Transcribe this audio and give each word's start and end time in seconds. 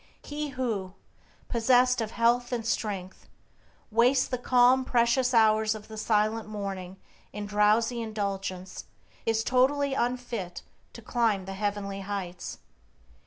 He 0.23 0.47
who, 0.49 0.95
possessed 1.47 2.01
of 2.01 2.09
health 2.09 2.51
and 2.51 2.65
strength, 2.65 3.29
wastes 3.91 4.27
the 4.27 4.39
calm, 4.39 4.83
precious 4.83 5.31
hours 5.31 5.75
of 5.75 5.89
the 5.89 5.95
silent 5.95 6.49
morning 6.49 6.97
in 7.31 7.45
drowsy 7.45 8.01
indulgence 8.01 8.85
is 9.27 9.43
totally 9.43 9.93
unfit 9.93 10.63
to 10.93 11.03
climb 11.03 11.45
the 11.45 11.53
heavenly 11.53 11.99
heights. 12.01 12.57